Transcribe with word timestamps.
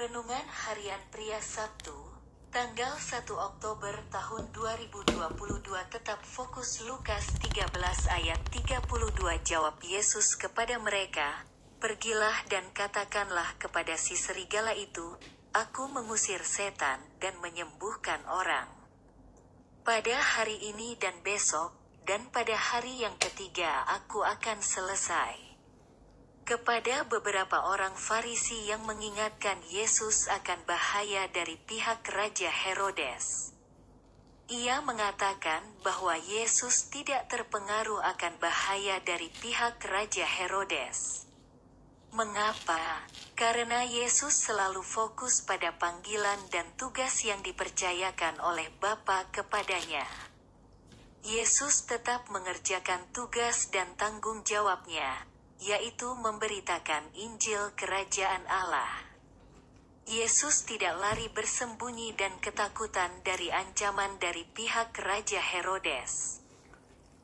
Renungan 0.00 0.48
Harian 0.48 0.96
Pria 1.12 1.44
Sabtu, 1.44 1.92
tanggal 2.48 2.96
1 2.96 3.20
Oktober 3.36 3.92
tahun 4.08 4.48
2022 4.48 5.12
tetap 5.92 6.24
fokus 6.24 6.80
Lukas 6.88 7.28
13 7.36 7.68
ayat 8.08 8.40
32 8.48 8.80
jawab 9.44 9.76
Yesus 9.84 10.40
kepada 10.40 10.80
mereka, 10.80 11.44
Pergilah 11.84 12.32
dan 12.48 12.64
katakanlah 12.72 13.60
kepada 13.60 14.00
si 14.00 14.16
serigala 14.16 14.72
itu, 14.72 15.20
Aku 15.52 15.92
mengusir 15.92 16.48
setan 16.48 17.04
dan 17.20 17.36
menyembuhkan 17.44 18.24
orang. 18.24 18.72
Pada 19.84 20.16
hari 20.16 20.64
ini 20.64 20.96
dan 20.96 21.20
besok, 21.20 21.76
dan 22.08 22.24
pada 22.32 22.56
hari 22.56 23.04
yang 23.04 23.20
ketiga 23.20 23.84
aku 23.84 24.24
akan 24.24 24.64
selesai. 24.64 25.49
Kepada 26.42 27.06
beberapa 27.06 27.62
orang 27.70 27.94
Farisi 27.94 28.66
yang 28.66 28.82
mengingatkan 28.84 29.60
Yesus 29.70 30.26
akan 30.28 30.64
bahaya 30.66 31.30
dari 31.30 31.54
pihak 31.54 32.02
Raja 32.10 32.50
Herodes. 32.50 33.54
Ia 34.50 34.82
mengatakan 34.82 35.62
bahwa 35.86 36.18
Yesus 36.18 36.90
tidak 36.90 37.30
terpengaruh 37.30 38.02
akan 38.02 38.34
bahaya 38.42 38.98
dari 39.06 39.30
pihak 39.30 39.78
Raja 39.86 40.26
Herodes. 40.26 41.30
Mengapa? 42.10 43.06
Karena 43.38 43.86
Yesus 43.86 44.34
selalu 44.34 44.82
fokus 44.82 45.46
pada 45.46 45.70
panggilan 45.78 46.50
dan 46.50 46.66
tugas 46.74 47.22
yang 47.22 47.38
dipercayakan 47.46 48.42
oleh 48.42 48.66
Bapa 48.82 49.30
kepadanya. 49.30 50.02
Yesus 51.22 51.86
tetap 51.86 52.26
mengerjakan 52.34 53.06
tugas 53.14 53.70
dan 53.70 53.94
tanggung 53.94 54.42
jawabnya, 54.42 55.29
yaitu 55.60 56.08
memberitakan 56.16 57.04
Injil 57.12 57.76
Kerajaan 57.76 58.48
Allah. 58.48 58.88
Yesus 60.08 60.64
tidak 60.64 60.96
lari 60.98 61.28
bersembunyi 61.30 62.16
dan 62.16 62.34
ketakutan 62.40 63.12
dari 63.22 63.52
ancaman 63.52 64.16
dari 64.18 64.42
pihak 64.42 64.96
Raja 64.96 65.38
Herodes. 65.38 66.40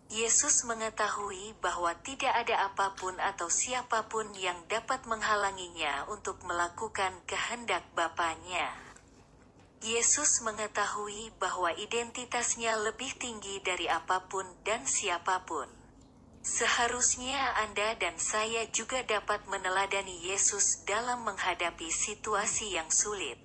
Yesus 0.06 0.62
mengetahui 0.62 1.58
bahwa 1.58 1.91
tidak 2.06 2.30
ada 2.30 2.70
apa 2.70 2.94
pun 2.94 3.19
atau 3.19 3.50
siapa 3.50 4.06
pun 4.06 4.30
yang 4.39 4.55
dapat 4.70 5.02
menghalanginya 5.02 6.06
untuk 6.06 6.39
melakukan 6.46 7.11
kehendak 7.27 7.83
Bapaknya. 7.98 8.70
Yesus 9.83 10.46
mengetahui 10.46 11.34
bahwa 11.42 11.74
identitasnya 11.74 12.78
lebih 12.86 13.18
tinggi 13.18 13.58
dari 13.66 13.91
apa 13.91 14.30
pun 14.30 14.46
dan 14.62 14.86
siapa 14.86 15.42
pun. 15.42 15.66
Seharusnya 16.47 17.58
Anda 17.58 17.98
dan 17.98 18.22
saya 18.22 18.70
juga 18.70 19.02
dapat 19.02 19.50
meneladani 19.50 20.30
Yesus 20.30 20.86
dalam 20.86 21.27
menghadapi 21.27 21.91
situasi 21.91 22.78
yang 22.78 22.86
sulit 22.86 23.42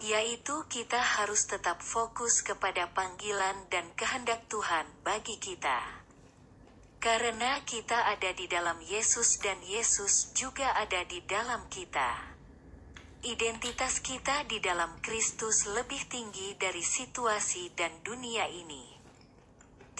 yaitu 0.00 0.64
kita 0.72 0.96
harus 0.96 1.44
tetap 1.44 1.84
fokus 1.84 2.40
kepada 2.40 2.88
panggilan 2.96 3.68
dan 3.68 3.84
kehendak 3.92 4.48
Tuhan 4.48 4.88
bagi 5.04 5.36
kita. 5.36 5.76
Karena 7.00 7.60
kita 7.64 8.08
ada 8.08 8.32
di 8.32 8.48
dalam 8.48 8.80
Yesus 8.80 9.40
dan 9.40 9.60
Yesus 9.60 10.32
juga 10.32 10.72
ada 10.76 11.04
di 11.04 11.20
dalam 11.24 11.68
kita. 11.68 12.16
Identitas 13.24 14.00
kita 14.00 14.48
di 14.48 14.60
dalam 14.64 14.96
Kristus 15.04 15.68
lebih 15.68 16.08
tinggi 16.08 16.56
dari 16.56 16.80
situasi 16.80 17.72
dan 17.76 17.92
dunia 18.00 18.48
ini. 18.48 18.89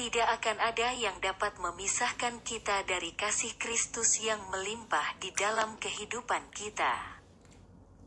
Tidak 0.00 0.24
akan 0.40 0.64
ada 0.64 0.96
yang 0.96 1.20
dapat 1.20 1.60
memisahkan 1.60 2.40
kita 2.40 2.88
dari 2.88 3.12
kasih 3.12 3.52
Kristus 3.60 4.16
yang 4.24 4.40
melimpah 4.48 5.20
di 5.20 5.28
dalam 5.36 5.76
kehidupan 5.76 6.48
kita. 6.56 7.20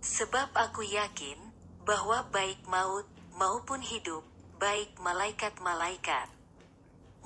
Sebab 0.01 0.57
aku 0.57 0.81
yakin, 0.81 1.37
bahwa 1.85 2.25
baik 2.33 2.65
maut 2.65 3.05
maupun 3.37 3.85
hidup, 3.85 4.25
baik 4.57 4.97
malaikat-malaikat 5.05 6.33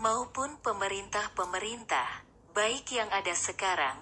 maupun 0.03 0.59
pemerintah-pemerintah, 0.59 2.27
baik 2.51 2.91
yang 2.91 3.07
ada 3.07 3.33
sekarang 3.39 3.97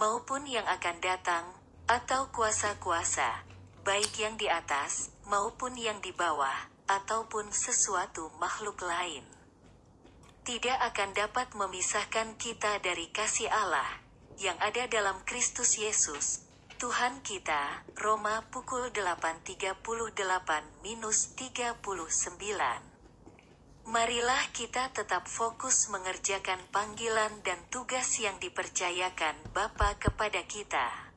maupun 0.00 0.48
yang 0.48 0.64
akan 0.64 0.96
datang, 1.04 1.44
atau 1.92 2.32
kuasa-kuasa, 2.32 3.44
baik 3.84 4.16
yang 4.16 4.40
di 4.40 4.48
atas 4.48 5.12
maupun 5.28 5.76
yang 5.76 6.00
di 6.00 6.16
bawah, 6.16 6.72
ataupun 6.88 7.52
sesuatu 7.52 8.32
makhluk 8.40 8.80
lain, 8.80 9.35
tidak 10.46 10.78
akan 10.94 11.10
dapat 11.10 11.50
memisahkan 11.58 12.38
kita 12.38 12.78
dari 12.78 13.10
kasih 13.10 13.50
Allah 13.50 13.98
yang 14.38 14.54
ada 14.62 14.86
dalam 14.86 15.18
Kristus 15.26 15.74
Yesus 15.74 16.46
Tuhan 16.76 17.24
kita, 17.24 17.88
Roma 17.96 18.44
pukul 18.52 18.92
8.38 18.92 19.80
minus 20.84 21.32
39. 21.32 21.82
Marilah 23.88 24.44
kita 24.52 24.92
tetap 24.92 25.24
fokus 25.24 25.88
mengerjakan 25.88 26.60
panggilan 26.68 27.40
dan 27.40 27.56
tugas 27.72 28.20
yang 28.20 28.36
dipercayakan 28.36 29.40
Bapa 29.56 29.96
kepada 29.96 30.44
kita. 30.44 31.16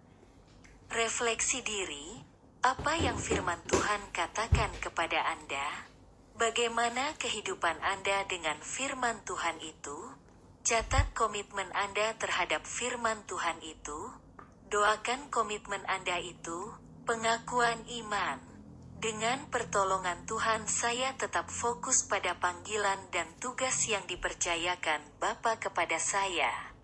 Refleksi 0.87 1.59
diri, 1.59 2.23
apa 2.63 2.95
yang 2.95 3.19
firman 3.19 3.59
Tuhan 3.67 4.15
katakan 4.15 4.71
kepada 4.79 5.27
Anda? 5.27 5.98
Bagaimana 6.39 7.19
kehidupan 7.19 7.83
Anda 7.83 8.23
dengan 8.23 8.55
firman 8.63 9.27
Tuhan 9.27 9.59
itu? 9.59 10.15
Catat 10.63 11.11
komitmen 11.11 11.67
Anda 11.75 12.15
terhadap 12.15 12.63
firman 12.63 13.27
Tuhan 13.27 13.59
itu. 13.59 14.07
Doakan 14.71 15.27
komitmen 15.35 15.83
Anda 15.83 16.15
itu, 16.23 16.71
pengakuan 17.03 17.83
iman. 17.91 18.39
Dengan 19.03 19.51
pertolongan 19.51 20.23
Tuhan 20.23 20.63
saya 20.71 21.11
tetap 21.19 21.51
fokus 21.51 22.07
pada 22.07 22.39
panggilan 22.39 23.11
dan 23.11 23.27
tugas 23.43 23.75
yang 23.91 24.07
dipercayakan 24.07 25.03
Bapa 25.19 25.59
kepada 25.59 25.99
saya. 25.99 26.69